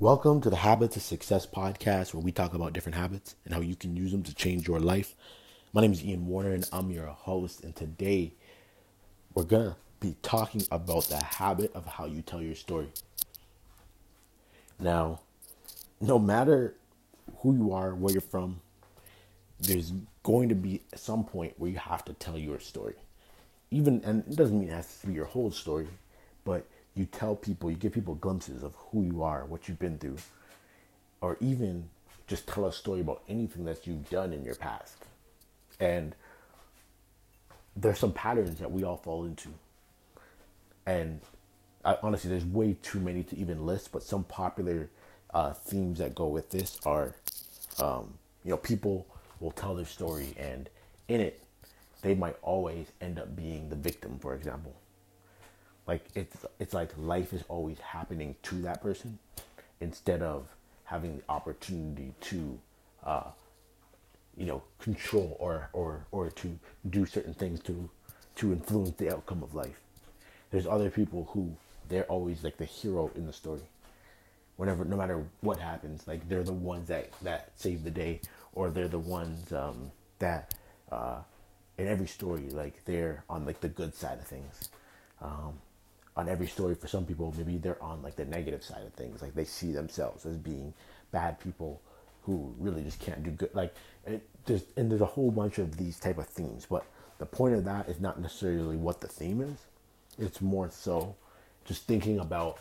Welcome 0.00 0.40
to 0.42 0.50
the 0.50 0.54
Habits 0.54 0.94
of 0.94 1.02
Success 1.02 1.44
podcast, 1.44 2.14
where 2.14 2.22
we 2.22 2.30
talk 2.30 2.54
about 2.54 2.72
different 2.72 2.94
habits 2.94 3.34
and 3.44 3.52
how 3.52 3.58
you 3.60 3.74
can 3.74 3.96
use 3.96 4.12
them 4.12 4.22
to 4.22 4.32
change 4.32 4.68
your 4.68 4.78
life. 4.78 5.16
My 5.72 5.80
name 5.80 5.90
is 5.90 6.04
Ian 6.04 6.28
Warner, 6.28 6.52
and 6.52 6.64
I'm 6.72 6.92
your 6.92 7.06
host. 7.06 7.64
And 7.64 7.74
today, 7.74 8.32
we're 9.34 9.42
gonna 9.42 9.76
be 9.98 10.14
talking 10.22 10.62
about 10.70 11.06
the 11.06 11.16
habit 11.16 11.74
of 11.74 11.84
how 11.84 12.06
you 12.06 12.22
tell 12.22 12.40
your 12.40 12.54
story. 12.54 12.92
Now, 14.78 15.18
no 16.00 16.16
matter 16.20 16.76
who 17.38 17.56
you 17.56 17.72
are, 17.72 17.92
where 17.92 18.12
you're 18.12 18.20
from, 18.20 18.60
there's 19.58 19.92
going 20.22 20.48
to 20.50 20.54
be 20.54 20.80
some 20.94 21.24
point 21.24 21.54
where 21.56 21.72
you 21.72 21.78
have 21.78 22.04
to 22.04 22.12
tell 22.12 22.38
your 22.38 22.60
story. 22.60 22.94
Even, 23.72 24.00
and 24.04 24.22
it 24.28 24.36
doesn't 24.36 24.60
mean 24.60 24.68
it 24.68 24.74
has 24.74 25.00
to 25.00 25.08
be 25.08 25.14
your 25.14 25.24
whole 25.24 25.50
story, 25.50 25.88
but 26.44 26.68
you 26.98 27.06
tell 27.06 27.36
people, 27.36 27.70
you 27.70 27.76
give 27.76 27.92
people 27.92 28.14
glimpses 28.16 28.62
of 28.62 28.74
who 28.90 29.02
you 29.02 29.22
are, 29.22 29.44
what 29.44 29.68
you've 29.68 29.78
been 29.78 29.98
through, 29.98 30.18
or 31.20 31.36
even 31.40 31.88
just 32.26 32.46
tell 32.46 32.66
a 32.66 32.72
story 32.72 33.00
about 33.00 33.22
anything 33.28 33.64
that 33.64 33.86
you've 33.86 34.08
done 34.10 34.32
in 34.32 34.44
your 34.44 34.56
past. 34.56 34.96
And 35.80 36.14
there's 37.76 37.98
some 37.98 38.12
patterns 38.12 38.58
that 38.58 38.70
we 38.70 38.82
all 38.84 38.96
fall 38.96 39.24
into. 39.24 39.48
And 40.86 41.20
I, 41.84 41.96
honestly, 42.02 42.30
there's 42.30 42.44
way 42.44 42.76
too 42.82 42.98
many 42.98 43.22
to 43.24 43.36
even 43.36 43.64
list, 43.64 43.92
but 43.92 44.02
some 44.02 44.24
popular 44.24 44.90
uh, 45.32 45.52
themes 45.52 45.98
that 45.98 46.14
go 46.14 46.26
with 46.26 46.50
this 46.50 46.80
are, 46.84 47.14
um, 47.78 48.14
you 48.44 48.50
know, 48.50 48.56
people 48.56 49.06
will 49.40 49.52
tell 49.52 49.74
their 49.74 49.86
story, 49.86 50.34
and 50.36 50.68
in 51.06 51.20
it, 51.20 51.40
they 52.02 52.14
might 52.14 52.36
always 52.42 52.86
end 53.00 53.18
up 53.18 53.36
being 53.36 53.68
the 53.68 53.76
victim, 53.76 54.18
for 54.18 54.34
example 54.34 54.74
like 55.88 56.04
it's 56.14 56.36
it's 56.60 56.74
like 56.74 56.90
life 56.98 57.32
is 57.32 57.42
always 57.48 57.78
happening 57.80 58.36
to 58.44 58.56
that 58.56 58.82
person 58.82 59.18
instead 59.80 60.22
of 60.22 60.46
having 60.84 61.16
the 61.16 61.22
opportunity 61.28 62.12
to 62.20 62.58
uh, 63.04 63.24
you 64.36 64.44
know 64.46 64.62
control 64.78 65.36
or 65.40 65.70
or 65.72 66.06
or 66.12 66.30
to 66.30 66.58
do 66.90 67.06
certain 67.06 67.34
things 67.34 67.60
to 67.60 67.88
to 68.36 68.52
influence 68.52 68.96
the 68.98 69.10
outcome 69.10 69.42
of 69.42 69.54
life. 69.54 69.80
There's 70.50 70.66
other 70.66 70.90
people 70.90 71.28
who 71.32 71.56
they're 71.88 72.04
always 72.04 72.44
like 72.44 72.58
the 72.58 72.66
hero 72.66 73.10
in 73.16 73.26
the 73.26 73.32
story. 73.32 73.62
Whenever 74.56 74.84
no 74.84 74.96
matter 74.96 75.24
what 75.40 75.58
happens 75.58 76.06
like 76.06 76.28
they're 76.28 76.42
the 76.42 76.52
ones 76.52 76.88
that 76.88 77.10
that 77.22 77.52
save 77.56 77.82
the 77.82 77.90
day 77.90 78.20
or 78.52 78.70
they're 78.70 78.88
the 78.88 78.98
ones 78.98 79.52
um, 79.52 79.90
that 80.18 80.54
uh, 80.92 81.18
in 81.78 81.86
every 81.86 82.08
story 82.08 82.50
like 82.50 82.84
they're 82.84 83.24
on 83.30 83.46
like 83.46 83.60
the 83.60 83.68
good 83.68 83.94
side 83.94 84.18
of 84.18 84.26
things. 84.26 84.68
Um, 85.22 85.54
on 86.18 86.28
every 86.28 86.48
story 86.48 86.74
for 86.74 86.88
some 86.88 87.06
people 87.06 87.32
maybe 87.38 87.58
they're 87.58 87.82
on 87.82 88.02
like 88.02 88.16
the 88.16 88.24
negative 88.24 88.64
side 88.64 88.82
of 88.84 88.92
things. 88.92 89.22
Like 89.22 89.34
they 89.34 89.44
see 89.44 89.70
themselves 89.72 90.26
as 90.26 90.36
being 90.36 90.74
bad 91.12 91.38
people 91.38 91.80
who 92.22 92.52
really 92.58 92.82
just 92.82 92.98
can't 92.98 93.22
do 93.22 93.30
good. 93.30 93.54
Like 93.54 93.72
it, 94.04 94.28
there's 94.44 94.64
and 94.76 94.90
there's 94.90 95.00
a 95.00 95.06
whole 95.06 95.30
bunch 95.30 95.58
of 95.58 95.76
these 95.76 95.98
type 96.00 96.18
of 96.18 96.26
themes 96.26 96.66
but 96.68 96.84
the 97.18 97.26
point 97.26 97.54
of 97.54 97.64
that 97.64 97.88
is 97.88 98.00
not 98.00 98.20
necessarily 98.20 98.76
what 98.76 99.00
the 99.00 99.06
theme 99.06 99.40
is. 99.40 99.58
It's 100.18 100.40
more 100.40 100.68
so 100.72 101.14
just 101.64 101.84
thinking 101.84 102.18
about 102.18 102.58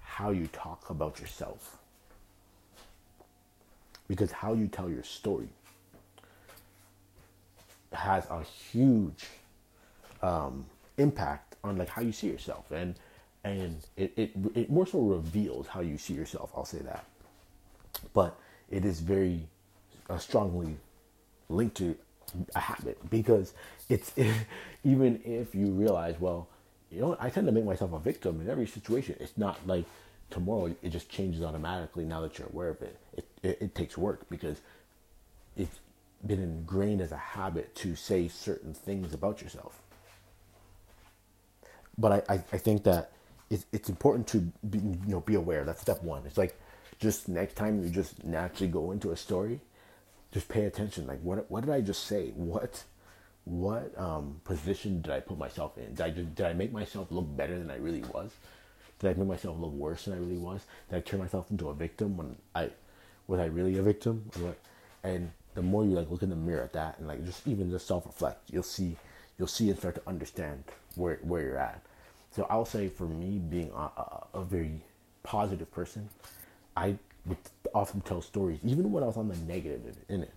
how 0.00 0.30
you 0.30 0.48
talk 0.48 0.90
about 0.90 1.20
yourself. 1.20 1.78
Because 4.08 4.32
how 4.32 4.54
you 4.54 4.66
tell 4.66 4.90
your 4.90 5.02
story 5.04 5.48
has 7.92 8.24
a 8.30 8.42
huge 8.42 9.24
um, 10.22 10.66
impact 10.98 11.56
on 11.64 11.76
like 11.76 11.88
how 11.88 12.02
you 12.02 12.12
see 12.12 12.28
yourself. 12.28 12.70
And 12.70 12.94
and 13.46 13.78
it, 13.96 14.12
it 14.16 14.32
it 14.54 14.70
more 14.70 14.86
so 14.86 15.00
reveals 15.00 15.68
how 15.68 15.80
you 15.80 15.96
see 15.96 16.14
yourself 16.14 16.50
i'll 16.56 16.64
say 16.64 16.78
that. 16.78 17.04
But 18.12 18.36
it 18.70 18.84
is 18.84 19.00
very 19.00 19.46
uh, 20.10 20.18
strongly 20.18 20.76
linked 21.48 21.76
to 21.76 21.96
a 22.54 22.58
habit 22.58 22.98
because 23.08 23.54
it's 23.88 24.12
even 24.84 25.20
if 25.24 25.54
you 25.54 25.66
realize 25.66 26.16
well 26.18 26.48
you 26.90 27.00
know 27.00 27.16
i 27.20 27.30
tend 27.30 27.46
to 27.46 27.52
make 27.52 27.64
myself 27.64 27.92
a 27.92 27.98
victim 28.00 28.40
in 28.40 28.50
every 28.50 28.66
situation. 28.66 29.14
It's 29.20 29.38
not 29.38 29.64
like 29.66 29.84
tomorrow 30.30 30.74
it 30.82 30.90
just 30.90 31.08
changes 31.08 31.42
automatically 31.42 32.04
now 32.04 32.20
that 32.22 32.38
you're 32.38 32.48
aware 32.48 32.70
of 32.70 32.82
it. 32.82 32.98
It, 33.16 33.24
it, 33.44 33.58
it 33.60 33.74
takes 33.76 33.96
work 33.96 34.28
because 34.28 34.60
it's 35.56 35.78
been 36.26 36.42
ingrained 36.42 37.00
as 37.00 37.12
a 37.12 37.16
habit 37.16 37.74
to 37.76 37.94
say 37.94 38.26
certain 38.26 38.74
things 38.74 39.14
about 39.14 39.40
yourself 39.40 39.80
but 41.98 42.12
I, 42.28 42.34
I, 42.34 42.44
I 42.52 42.58
think 42.58 42.84
that 42.84 43.12
it's, 43.50 43.66
it's 43.72 43.88
important 43.88 44.26
to 44.28 44.38
be, 44.68 44.78
you 44.78 44.98
know 45.06 45.20
be 45.20 45.34
aware. 45.34 45.64
That's 45.64 45.80
step 45.80 46.02
one. 46.02 46.22
It's 46.26 46.38
like 46.38 46.58
just 46.98 47.28
next 47.28 47.54
time 47.54 47.82
you 47.82 47.90
just 47.90 48.24
naturally 48.24 48.70
go 48.70 48.90
into 48.92 49.12
a 49.12 49.16
story, 49.16 49.60
just 50.32 50.48
pay 50.48 50.64
attention. 50.64 51.06
Like 51.06 51.20
what 51.22 51.50
what 51.50 51.64
did 51.64 51.72
I 51.72 51.80
just 51.80 52.04
say? 52.06 52.30
What 52.30 52.84
what 53.44 53.96
um, 53.98 54.40
position 54.44 55.00
did 55.00 55.12
I 55.12 55.20
put 55.20 55.38
myself 55.38 55.78
in? 55.78 55.94
Did 55.94 56.00
I 56.00 56.10
did 56.10 56.40
I 56.40 56.52
make 56.52 56.72
myself 56.72 57.08
look 57.10 57.36
better 57.36 57.58
than 57.58 57.70
I 57.70 57.76
really 57.76 58.02
was? 58.12 58.32
Did 58.98 59.10
I 59.10 59.14
make 59.14 59.28
myself 59.28 59.58
look 59.58 59.72
worse 59.72 60.04
than 60.04 60.14
I 60.14 60.18
really 60.18 60.38
was? 60.38 60.62
Did 60.90 60.96
I 60.96 61.00
turn 61.00 61.20
myself 61.20 61.50
into 61.50 61.68
a 61.68 61.74
victim 61.74 62.16
when 62.16 62.36
I 62.54 62.70
was 63.26 63.40
I 63.40 63.46
really 63.46 63.78
a 63.78 63.82
victim? 63.82 64.30
And 65.04 65.30
the 65.54 65.62
more 65.62 65.84
you 65.84 65.90
like 65.90 66.10
look 66.10 66.22
in 66.22 66.30
the 66.30 66.36
mirror 66.36 66.64
at 66.64 66.72
that 66.72 66.98
and 66.98 67.06
like 67.06 67.24
just 67.24 67.46
even 67.46 67.70
just 67.70 67.86
self 67.86 68.06
reflect, 68.06 68.50
you'll 68.50 68.62
see 68.62 68.96
you'll 69.38 69.48
see 69.48 69.68
and 69.68 69.78
start 69.78 69.94
to 69.96 70.02
understand 70.06 70.64
where 70.94 71.18
where 71.22 71.42
you're 71.42 71.58
at. 71.58 71.82
So 72.34 72.46
I'll 72.50 72.66
say 72.66 72.88
for 72.88 73.06
me, 73.06 73.38
being 73.38 73.70
a, 73.74 73.90
a, 74.34 74.44
very 74.44 74.82
positive 75.22 75.70
person, 75.72 76.10
I 76.76 76.96
would 77.24 77.38
often 77.74 78.02
tell 78.02 78.20
stories, 78.20 78.58
even 78.62 78.92
when 78.92 79.02
I 79.02 79.06
was 79.06 79.16
on 79.16 79.28
the 79.28 79.36
negative 79.36 79.96
in 80.08 80.22
it. 80.22 80.34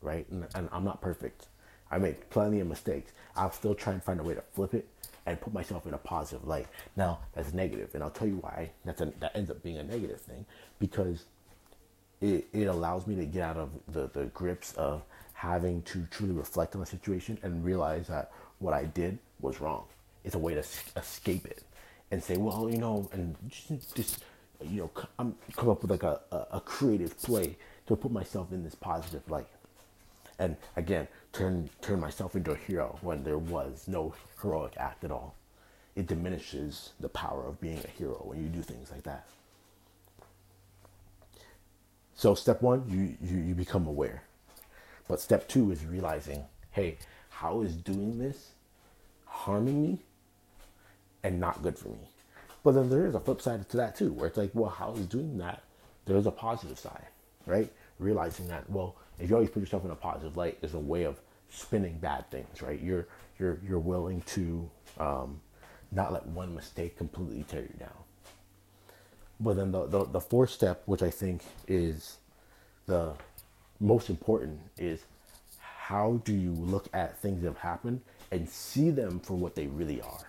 Right, 0.00 0.26
and, 0.30 0.46
and 0.54 0.68
I'm 0.72 0.84
not 0.84 1.02
perfect. 1.02 1.48
I 1.90 1.98
make 1.98 2.30
plenty 2.30 2.60
of 2.60 2.68
mistakes. 2.68 3.12
I'll 3.36 3.52
still 3.52 3.74
try 3.74 3.92
and 3.92 4.02
find 4.02 4.18
a 4.18 4.22
way 4.22 4.34
to 4.34 4.42
flip 4.52 4.72
it 4.72 4.88
and 5.26 5.38
put 5.38 5.52
myself 5.52 5.86
in 5.86 5.92
a 5.92 5.98
positive 5.98 6.46
light. 6.46 6.68
Now 6.96 7.18
that's 7.34 7.52
negative, 7.52 7.94
and 7.94 8.02
I'll 8.02 8.10
tell 8.10 8.28
you 8.28 8.36
why 8.36 8.70
that's 8.84 9.02
a, 9.02 9.12
that 9.20 9.36
ends 9.36 9.50
up 9.50 9.62
being 9.62 9.76
a 9.76 9.84
negative 9.84 10.20
thing 10.20 10.46
because 10.78 11.24
it, 12.20 12.46
it 12.52 12.64
allows 12.64 13.06
me 13.06 13.14
to 13.16 13.24
get 13.24 13.42
out 13.42 13.56
of 13.56 13.70
the, 13.88 14.08
the 14.12 14.26
grips 14.26 14.72
of 14.74 15.02
having 15.32 15.82
to 15.82 16.06
truly 16.10 16.32
reflect 16.32 16.74
on 16.74 16.80
the 16.80 16.86
situation 16.86 17.38
and 17.42 17.64
realize 17.64 18.08
that 18.08 18.30
what 18.58 18.74
I 18.74 18.86
did 18.86 19.18
was 19.40 19.60
wrong. 19.60 19.84
It's 20.24 20.34
a 20.34 20.38
way 20.38 20.54
to 20.54 20.64
escape 20.96 21.46
it 21.46 21.62
and 22.10 22.22
say, 22.22 22.36
well, 22.36 22.68
you 22.70 22.78
know, 22.78 23.08
and 23.12 23.36
just, 23.48 23.94
just 23.94 24.24
you 24.60 24.80
know, 24.80 24.90
I'm 25.18 25.34
come 25.56 25.68
up 25.68 25.82
with 25.82 25.90
like 25.90 26.02
a, 26.02 26.20
a, 26.50 26.60
creative 26.60 27.16
play 27.22 27.56
to 27.86 27.94
put 27.94 28.10
myself 28.10 28.52
in 28.52 28.64
this 28.64 28.74
positive 28.74 29.28
light. 29.30 29.46
And 30.38 30.56
again, 30.76 31.06
turn 31.32 31.70
turn 31.80 32.00
myself 32.00 32.34
into 32.34 32.52
a 32.52 32.56
hero 32.56 32.98
when 33.02 33.22
there 33.22 33.38
was 33.38 33.84
no 33.86 34.14
heroic 34.42 34.72
act 34.76 35.04
at 35.04 35.10
all. 35.10 35.34
It 35.94 36.06
diminishes 36.06 36.90
the 37.00 37.08
power 37.08 37.46
of 37.46 37.60
being 37.60 37.78
a 37.84 37.88
hero 37.88 38.22
when 38.24 38.42
you 38.42 38.48
do 38.48 38.62
things 38.62 38.90
like 38.90 39.04
that. 39.04 39.26
So 42.18 42.34
step 42.34 42.62
one, 42.62 42.82
you, 42.88 43.16
you, 43.24 43.40
you 43.44 43.54
become 43.54 43.86
aware. 43.86 44.24
But 45.06 45.20
step 45.20 45.46
two 45.46 45.70
is 45.70 45.84
realizing, 45.84 46.42
hey, 46.72 46.98
how 47.30 47.60
is 47.60 47.76
doing 47.76 48.18
this 48.18 48.54
harming 49.24 49.80
me 49.80 49.98
and 51.22 51.38
not 51.38 51.62
good 51.62 51.78
for 51.78 51.90
me? 51.90 52.10
But 52.64 52.72
then 52.72 52.90
there 52.90 53.06
is 53.06 53.14
a 53.14 53.20
flip 53.20 53.40
side 53.40 53.68
to 53.68 53.76
that 53.76 53.94
too, 53.94 54.12
where 54.12 54.26
it's 54.26 54.36
like, 54.36 54.50
well, 54.52 54.68
how 54.68 54.94
is 54.94 55.06
doing 55.06 55.38
that? 55.38 55.62
There's 56.06 56.26
a 56.26 56.32
positive 56.32 56.76
side, 56.76 57.06
right? 57.46 57.72
Realizing 58.00 58.48
that, 58.48 58.68
well, 58.68 58.96
if 59.20 59.30
you 59.30 59.36
always 59.36 59.50
put 59.50 59.60
yourself 59.60 59.84
in 59.84 59.92
a 59.92 59.94
positive 59.94 60.36
light, 60.36 60.58
is 60.60 60.74
a 60.74 60.78
way 60.80 61.04
of 61.04 61.20
spinning 61.48 61.98
bad 61.98 62.28
things, 62.32 62.62
right? 62.62 62.80
You're 62.80 63.06
you're 63.38 63.60
you're 63.64 63.78
willing 63.78 64.22
to 64.22 64.68
um, 64.98 65.40
not 65.92 66.12
let 66.12 66.26
one 66.26 66.52
mistake 66.52 66.98
completely 66.98 67.44
tear 67.44 67.62
you 67.62 67.76
down. 67.78 68.07
But 69.40 69.56
then 69.56 69.70
the, 69.70 69.86
the 69.86 70.04
the 70.04 70.20
fourth 70.20 70.50
step, 70.50 70.82
which 70.86 71.02
I 71.02 71.10
think 71.10 71.42
is 71.66 72.18
the 72.86 73.12
most 73.80 74.10
important 74.10 74.60
is 74.76 75.00
how 75.58 76.20
do 76.24 76.32
you 76.34 76.52
look 76.52 76.88
at 76.92 77.18
things 77.18 77.42
that 77.42 77.48
have 77.48 77.58
happened 77.58 78.00
and 78.30 78.48
see 78.48 78.90
them 78.90 79.20
for 79.20 79.34
what 79.34 79.54
they 79.54 79.66
really 79.66 80.00
are? 80.00 80.28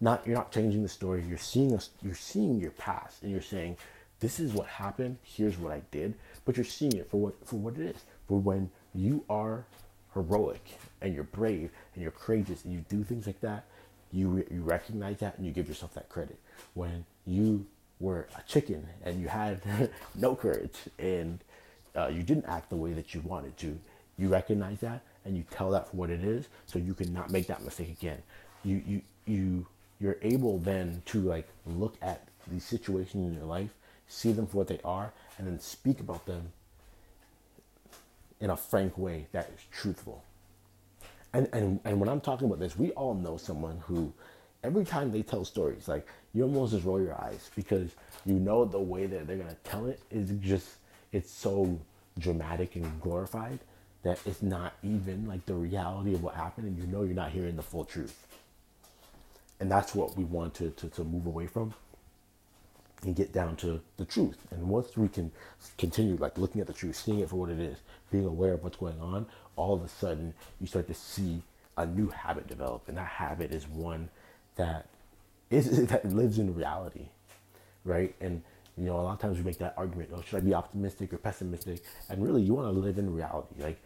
Not 0.00 0.26
you're 0.26 0.36
not 0.36 0.52
changing 0.52 0.82
the 0.82 0.88
story. 0.88 1.24
You're 1.26 1.38
seeing 1.38 1.74
us 1.74 1.90
you're 2.02 2.14
seeing 2.14 2.60
your 2.60 2.72
past 2.72 3.22
and 3.22 3.32
you're 3.32 3.40
saying 3.40 3.78
this 4.20 4.38
is 4.38 4.52
what 4.52 4.66
happened. 4.66 5.16
Here's 5.22 5.58
what 5.58 5.72
i 5.72 5.82
did. 5.90 6.14
But 6.44 6.56
you're 6.56 6.64
seeing 6.64 6.96
it 6.96 7.10
for 7.10 7.18
what 7.18 7.46
for 7.46 7.56
what 7.56 7.74
it 7.78 7.96
is. 7.96 8.04
For 8.28 8.38
when 8.38 8.70
you 8.94 9.24
are 9.30 9.64
heroic 10.14 10.78
and 11.00 11.14
you're 11.14 11.24
brave 11.24 11.70
and 11.94 12.02
you're 12.02 12.12
courageous 12.12 12.64
and 12.64 12.74
you 12.74 12.84
do 12.88 13.02
things 13.02 13.26
like 13.26 13.40
that 13.40 13.64
you 14.12 14.44
you 14.50 14.62
recognize 14.62 15.18
that 15.18 15.36
and 15.36 15.46
you 15.46 15.52
give 15.52 15.68
yourself 15.68 15.94
that 15.94 16.08
credit 16.08 16.38
when 16.74 17.04
you 17.26 17.66
were 18.00 18.28
a 18.36 18.42
chicken 18.42 18.86
and 19.04 19.20
you 19.20 19.28
had 19.28 19.62
no 20.14 20.34
courage 20.34 20.76
and 20.98 21.38
uh, 21.96 22.08
you 22.08 22.22
didn't 22.22 22.46
act 22.46 22.70
the 22.70 22.76
way 22.76 22.92
that 22.92 23.14
you 23.14 23.20
wanted 23.20 23.56
to, 23.58 23.78
you 24.18 24.28
recognize 24.28 24.80
that 24.80 25.02
and 25.24 25.36
you 25.36 25.44
tell 25.50 25.70
that 25.70 25.88
for 25.88 25.96
what 25.96 26.10
it 26.10 26.24
is, 26.24 26.48
so 26.66 26.78
you 26.78 26.94
can 26.94 27.12
not 27.12 27.30
make 27.30 27.46
that 27.46 27.62
mistake 27.62 27.90
again. 27.90 28.22
You 28.64 28.82
you 28.86 29.02
you 29.26 29.66
you're 30.00 30.18
able 30.22 30.58
then 30.58 31.02
to 31.06 31.20
like 31.20 31.48
look 31.66 31.96
at 32.02 32.26
these 32.50 32.64
situations 32.64 33.26
in 33.26 33.34
your 33.34 33.46
life, 33.46 33.70
see 34.08 34.32
them 34.32 34.46
for 34.46 34.58
what 34.58 34.68
they 34.68 34.80
are, 34.84 35.12
and 35.38 35.46
then 35.46 35.60
speak 35.60 36.00
about 36.00 36.26
them 36.26 36.52
in 38.40 38.50
a 38.50 38.56
frank 38.56 38.98
way 38.98 39.26
that 39.32 39.50
is 39.54 39.60
truthful. 39.70 40.24
And, 41.34 41.48
and, 41.52 41.80
and 41.84 41.98
when 41.98 42.08
I'm 42.08 42.20
talking 42.20 42.46
about 42.46 42.60
this, 42.60 42.76
we 42.76 42.90
all 42.92 43.14
know 43.14 43.36
someone 43.36 43.78
who 43.86 44.12
every 44.62 44.84
time 44.84 45.10
they 45.10 45.22
tell 45.22 45.44
stories, 45.44 45.88
like 45.88 46.06
you 46.34 46.42
almost 46.42 46.72
just 46.72 46.84
roll 46.84 47.00
your 47.00 47.20
eyes 47.20 47.50
because 47.56 47.90
you 48.24 48.34
know 48.34 48.64
the 48.64 48.78
way 48.78 49.06
that 49.06 49.26
they're 49.26 49.36
gonna 49.36 49.56
tell 49.64 49.86
it 49.86 50.00
is 50.10 50.30
just 50.40 50.68
it's 51.12 51.30
so 51.30 51.78
dramatic 52.18 52.76
and 52.76 53.00
glorified 53.00 53.58
that 54.02 54.18
it's 54.26 54.42
not 54.42 54.74
even 54.82 55.26
like 55.26 55.44
the 55.46 55.54
reality 55.54 56.14
of 56.14 56.22
what 56.22 56.34
happened 56.34 56.66
and 56.66 56.78
you 56.78 56.86
know 56.86 57.02
you're 57.04 57.14
not 57.14 57.30
hearing 57.30 57.56
the 57.56 57.62
full 57.62 57.84
truth. 57.84 58.26
And 59.60 59.70
that's 59.70 59.94
what 59.94 60.16
we 60.16 60.24
want 60.24 60.54
to, 60.54 60.70
to, 60.70 60.88
to 60.88 61.04
move 61.04 61.26
away 61.26 61.46
from 61.46 61.72
and 63.04 63.16
get 63.16 63.32
down 63.32 63.56
to 63.56 63.80
the 63.96 64.04
truth. 64.04 64.38
And 64.50 64.68
once 64.68 64.96
we 64.96 65.08
can 65.08 65.30
continue 65.78 66.16
like 66.16 66.38
looking 66.38 66.60
at 66.60 66.66
the 66.66 66.72
truth, 66.72 66.96
seeing 66.96 67.20
it 67.20 67.28
for 67.28 67.36
what 67.36 67.50
it 67.50 67.58
is, 67.58 67.78
being 68.10 68.26
aware 68.26 68.54
of 68.54 68.62
what's 68.62 68.76
going 68.76 69.00
on, 69.00 69.26
all 69.56 69.74
of 69.74 69.82
a 69.82 69.88
sudden 69.88 70.34
you 70.60 70.66
start 70.66 70.86
to 70.88 70.94
see 70.94 71.42
a 71.76 71.86
new 71.86 72.08
habit 72.08 72.46
develop. 72.46 72.88
And 72.88 72.96
that 72.96 73.06
habit 73.06 73.52
is 73.52 73.66
one 73.66 74.08
that 74.56 74.86
is 75.50 75.86
that 75.88 76.04
lives 76.04 76.38
in 76.38 76.54
reality. 76.54 77.08
Right? 77.84 78.14
And 78.20 78.42
you 78.76 78.84
know, 78.86 79.00
a 79.00 79.02
lot 79.02 79.14
of 79.14 79.18
times 79.20 79.36
we 79.36 79.44
make 79.44 79.58
that 79.58 79.74
argument, 79.76 80.10
oh, 80.14 80.22
should 80.22 80.38
I 80.38 80.40
be 80.40 80.54
optimistic 80.54 81.12
or 81.12 81.18
pessimistic? 81.18 81.82
And 82.08 82.22
really 82.22 82.42
you 82.42 82.54
want 82.54 82.72
to 82.72 82.80
live 82.80 82.98
in 82.98 83.12
reality. 83.12 83.54
Like 83.58 83.82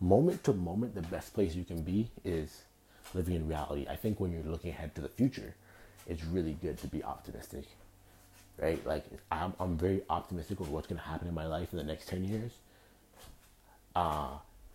moment 0.00 0.44
to 0.44 0.52
moment, 0.52 0.94
the 0.94 1.02
best 1.02 1.34
place 1.34 1.54
you 1.54 1.64
can 1.64 1.82
be 1.82 2.10
is 2.24 2.62
living 3.12 3.34
in 3.34 3.48
reality. 3.48 3.86
I 3.90 3.96
think 3.96 4.20
when 4.20 4.32
you're 4.32 4.42
looking 4.42 4.70
ahead 4.70 4.94
to 4.94 5.00
the 5.00 5.08
future, 5.08 5.54
it's 6.06 6.24
really 6.24 6.56
good 6.62 6.78
to 6.78 6.86
be 6.86 7.02
optimistic 7.04 7.64
right? 8.60 8.84
Like 8.86 9.04
I'm, 9.30 9.54
I'm 9.58 9.76
very 9.76 10.02
optimistic 10.10 10.60
of 10.60 10.70
what's 10.70 10.86
going 10.86 11.00
to 11.00 11.06
happen 11.06 11.28
in 11.28 11.34
my 11.34 11.46
life 11.46 11.72
in 11.72 11.78
the 11.78 11.84
next 11.84 12.08
10 12.08 12.24
years. 12.24 12.52
Uh, 13.94 14.28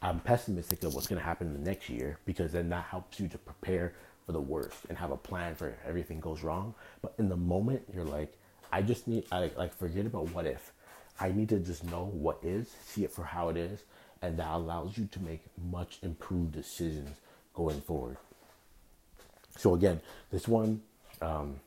I'm 0.00 0.20
pessimistic 0.20 0.82
of 0.82 0.94
what's 0.94 1.06
going 1.06 1.20
to 1.20 1.24
happen 1.24 1.48
in 1.48 1.52
the 1.52 1.70
next 1.70 1.88
year 1.88 2.18
because 2.24 2.52
then 2.52 2.68
that 2.70 2.84
helps 2.84 3.20
you 3.20 3.28
to 3.28 3.38
prepare 3.38 3.92
for 4.26 4.32
the 4.32 4.40
worst 4.40 4.78
and 4.88 4.98
have 4.98 5.10
a 5.10 5.16
plan 5.16 5.54
for 5.54 5.74
everything 5.86 6.20
goes 6.20 6.42
wrong. 6.42 6.74
But 7.02 7.14
in 7.18 7.28
the 7.28 7.36
moment, 7.36 7.82
you're 7.94 8.04
like, 8.04 8.32
I 8.72 8.82
just 8.82 9.06
need, 9.06 9.24
I 9.30 9.50
like, 9.56 9.74
forget 9.74 10.06
about 10.06 10.30
what 10.30 10.46
if. 10.46 10.72
I 11.20 11.30
need 11.30 11.50
to 11.50 11.58
just 11.58 11.84
know 11.84 12.10
what 12.12 12.38
is, 12.42 12.74
see 12.84 13.04
it 13.04 13.12
for 13.12 13.22
how 13.22 13.48
it 13.48 13.56
is, 13.56 13.82
and 14.22 14.38
that 14.38 14.48
allows 14.48 14.96
you 14.96 15.08
to 15.12 15.20
make 15.20 15.42
much 15.70 15.98
improved 16.02 16.52
decisions 16.52 17.16
going 17.54 17.80
forward. 17.82 18.16
So 19.56 19.74
again, 19.74 20.00
this 20.30 20.48
one, 20.48 20.80
um, 21.20 21.60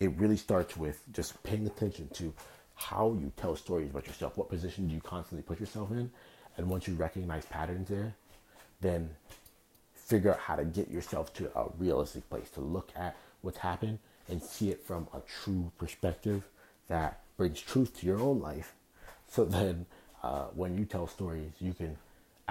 it 0.00 0.10
really 0.16 0.36
starts 0.36 0.76
with 0.76 1.00
just 1.12 1.40
paying 1.42 1.66
attention 1.66 2.08
to 2.14 2.32
how 2.74 3.16
you 3.20 3.30
tell 3.36 3.54
stories 3.54 3.90
about 3.90 4.06
yourself. 4.06 4.36
What 4.36 4.48
position 4.48 4.88
do 4.88 4.94
you 4.94 5.00
constantly 5.00 5.42
put 5.42 5.60
yourself 5.60 5.90
in? 5.90 6.10
And 6.56 6.68
once 6.68 6.88
you 6.88 6.94
recognize 6.94 7.44
patterns 7.44 7.88
there, 7.88 8.14
then 8.80 9.10
figure 9.94 10.32
out 10.32 10.38
how 10.38 10.56
to 10.56 10.64
get 10.64 10.90
yourself 10.90 11.32
to 11.34 11.50
a 11.56 11.66
realistic 11.78 12.28
place 12.30 12.48
to 12.50 12.60
look 12.60 12.90
at 12.96 13.14
what's 13.42 13.58
happened 13.58 13.98
and 14.28 14.42
see 14.42 14.70
it 14.70 14.82
from 14.84 15.06
a 15.14 15.20
true 15.20 15.70
perspective 15.78 16.42
that 16.88 17.20
brings 17.36 17.60
truth 17.60 18.00
to 18.00 18.06
your 18.06 18.20
own 18.20 18.40
life. 18.40 18.74
So 19.28 19.44
then, 19.44 19.86
uh, 20.22 20.46
when 20.54 20.76
you 20.76 20.84
tell 20.84 21.06
stories, 21.06 21.52
you 21.60 21.74
can 21.74 21.96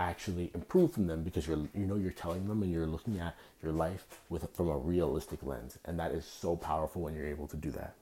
actually 0.01 0.51
improve 0.54 0.94
from 0.94 1.07
them 1.07 1.24
because 1.24 1.48
you're 1.48 1.68
you 1.74 1.86
know 1.86 1.96
you're 1.96 2.12
telling 2.12 2.48
them 2.48 2.63
and 2.63 2.72
you're 2.72 2.88
looking 2.88 3.19
at 3.19 3.36
your 3.63 3.72
life 3.72 4.06
with 4.30 4.48
from 4.54 4.69
a 4.69 4.78
realistic 4.78 5.44
lens. 5.44 5.78
And 5.86 6.00
that 6.00 6.12
is 6.12 6.25
so 6.25 6.56
powerful 6.56 7.01
when 7.01 7.16
you're 7.16 7.28
able 7.28 7.48
to 7.48 7.57
do 7.57 7.72
that 7.72 7.96